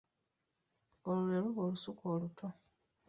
[1.07, 2.47] Olwo lwe luba olusuku oluto.